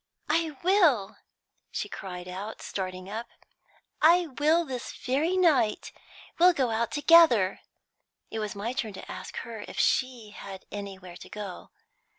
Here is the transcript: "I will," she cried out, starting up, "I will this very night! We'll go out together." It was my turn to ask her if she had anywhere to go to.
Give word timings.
"I 0.29 0.57
will," 0.63 1.17
she 1.69 1.87
cried 1.87 2.27
out, 2.27 2.59
starting 2.59 3.07
up, 3.07 3.27
"I 4.01 4.25
will 4.39 4.65
this 4.65 4.93
very 4.93 5.37
night! 5.37 5.91
We'll 6.39 6.53
go 6.53 6.71
out 6.71 6.91
together." 6.91 7.59
It 8.31 8.39
was 8.39 8.55
my 8.55 8.73
turn 8.73 8.93
to 8.93 9.11
ask 9.11 9.37
her 9.45 9.63
if 9.67 9.77
she 9.77 10.31
had 10.31 10.65
anywhere 10.71 11.17
to 11.17 11.29
go 11.29 11.69
to. 11.75 11.81